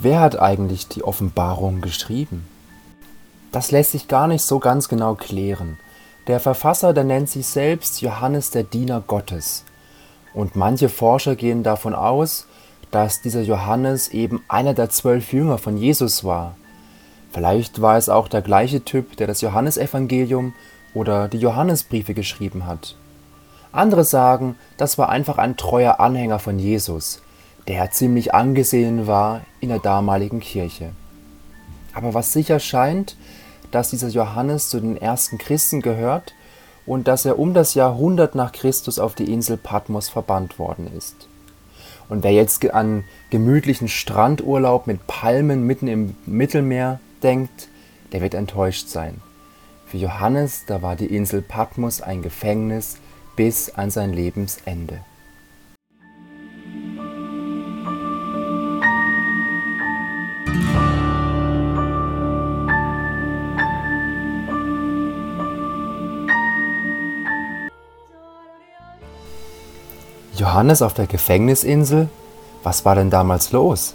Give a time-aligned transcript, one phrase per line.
[0.00, 2.46] Wer hat eigentlich die Offenbarung geschrieben?
[3.50, 5.76] Das lässt sich gar nicht so ganz genau klären.
[6.28, 9.64] Der Verfasser, der nennt sich selbst Johannes der Diener Gottes.
[10.34, 12.46] Und manche Forscher gehen davon aus,
[12.92, 16.54] dass dieser Johannes eben einer der zwölf Jünger von Jesus war.
[17.32, 20.54] Vielleicht war es auch der gleiche Typ, der das Johannesevangelium
[20.94, 22.94] oder die Johannesbriefe geschrieben hat.
[23.72, 27.20] Andere sagen, das war einfach ein treuer Anhänger von Jesus,
[27.68, 30.90] der ziemlich angesehen war in der damaligen Kirche.
[31.92, 33.16] Aber was sicher scheint,
[33.70, 36.34] dass dieser Johannes zu den ersten Christen gehört
[36.86, 41.28] und dass er um das Jahrhundert nach Christus auf die Insel Patmos verbannt worden ist.
[42.08, 47.68] Und wer jetzt an gemütlichen Strandurlaub mit Palmen mitten im Mittelmeer denkt,
[48.12, 49.20] der wird enttäuscht sein.
[49.86, 52.96] Für Johannes, da war die Insel Patmos ein Gefängnis
[53.36, 55.00] bis an sein Lebensende.
[70.38, 72.08] Johannes auf der Gefängnisinsel?
[72.62, 73.94] Was war denn damals los?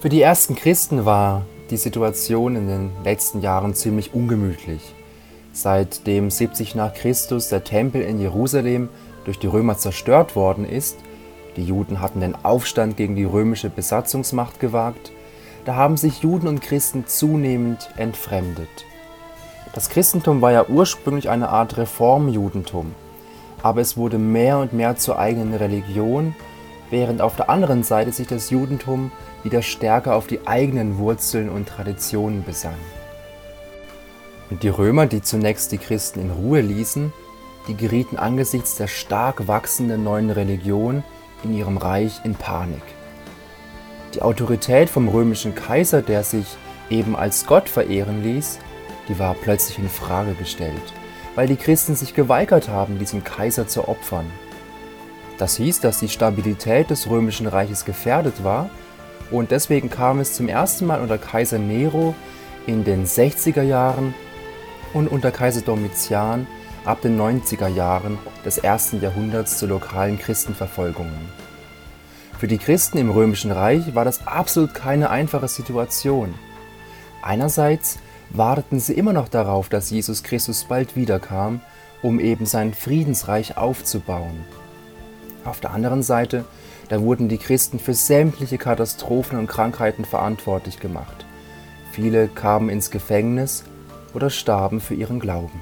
[0.00, 4.94] Für die ersten Christen war die Situation in den letzten Jahren ziemlich ungemütlich.
[5.52, 8.88] Seitdem 70 nach Christus der Tempel in Jerusalem
[9.24, 10.98] durch die Römer zerstört worden ist,
[11.56, 15.10] die Juden hatten den Aufstand gegen die römische Besatzungsmacht gewagt,
[15.64, 18.84] da haben sich Juden und Christen zunehmend entfremdet.
[19.72, 22.94] Das Christentum war ja ursprünglich eine Art Reformjudentum
[23.64, 26.36] aber es wurde mehr und mehr zur eigenen Religion,
[26.90, 29.10] während auf der anderen Seite sich das Judentum
[29.42, 32.76] wieder stärker auf die eigenen Wurzeln und Traditionen besann.
[34.50, 37.10] Und die Römer, die zunächst die Christen in Ruhe ließen,
[37.66, 41.02] die gerieten angesichts der stark wachsenden neuen Religion
[41.42, 42.82] in ihrem Reich in Panik.
[44.12, 46.58] Die Autorität vom römischen Kaiser, der sich
[46.90, 48.58] eben als Gott verehren ließ,
[49.08, 50.92] die war plötzlich in Frage gestellt
[51.34, 54.26] weil die Christen sich geweigert haben, diesem Kaiser zu opfern.
[55.38, 58.70] Das hieß, dass die Stabilität des römischen Reiches gefährdet war
[59.30, 62.14] und deswegen kam es zum ersten Mal unter Kaiser Nero
[62.66, 64.14] in den 60er Jahren
[64.92, 66.46] und unter Kaiser Domitian
[66.84, 71.28] ab den 90er Jahren des ersten Jahrhunderts zu lokalen Christenverfolgungen.
[72.38, 76.34] Für die Christen im römischen Reich war das absolut keine einfache Situation.
[77.22, 77.98] Einerseits
[78.36, 81.60] warteten sie immer noch darauf, dass Jesus Christus bald wiederkam,
[82.02, 84.44] um eben sein Friedensreich aufzubauen.
[85.44, 86.44] Auf der anderen Seite,
[86.88, 91.24] da wurden die Christen für sämtliche Katastrophen und Krankheiten verantwortlich gemacht.
[91.92, 93.64] Viele kamen ins Gefängnis
[94.14, 95.60] oder starben für ihren Glauben.